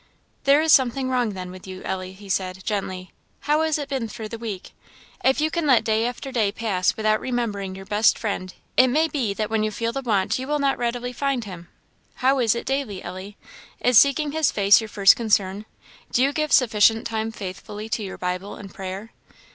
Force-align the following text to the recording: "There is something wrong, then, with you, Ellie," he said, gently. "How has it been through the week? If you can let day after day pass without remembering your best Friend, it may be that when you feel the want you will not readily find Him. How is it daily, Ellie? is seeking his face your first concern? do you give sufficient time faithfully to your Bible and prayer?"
"There 0.45 0.63
is 0.63 0.71
something 0.73 1.09
wrong, 1.11 1.33
then, 1.33 1.51
with 1.51 1.67
you, 1.67 1.83
Ellie," 1.83 2.13
he 2.13 2.27
said, 2.27 2.63
gently. 2.65 3.11
"How 3.41 3.61
has 3.61 3.77
it 3.77 3.87
been 3.87 4.07
through 4.07 4.29
the 4.29 4.39
week? 4.39 4.71
If 5.23 5.39
you 5.39 5.51
can 5.51 5.67
let 5.67 5.83
day 5.83 6.07
after 6.07 6.31
day 6.31 6.51
pass 6.51 6.97
without 6.97 7.19
remembering 7.19 7.75
your 7.75 7.85
best 7.85 8.17
Friend, 8.17 8.51
it 8.75 8.87
may 8.87 9.07
be 9.07 9.35
that 9.35 9.51
when 9.51 9.61
you 9.61 9.69
feel 9.69 9.91
the 9.91 10.01
want 10.01 10.39
you 10.39 10.47
will 10.47 10.57
not 10.57 10.79
readily 10.79 11.13
find 11.13 11.45
Him. 11.45 11.67
How 12.15 12.39
is 12.39 12.55
it 12.55 12.65
daily, 12.65 13.03
Ellie? 13.03 13.37
is 13.79 13.95
seeking 13.99 14.31
his 14.31 14.51
face 14.51 14.81
your 14.81 14.87
first 14.87 15.15
concern? 15.15 15.67
do 16.11 16.23
you 16.23 16.33
give 16.33 16.51
sufficient 16.51 17.05
time 17.05 17.31
faithfully 17.31 17.87
to 17.89 18.01
your 18.01 18.17
Bible 18.17 18.55
and 18.55 18.73
prayer?" 18.73 19.11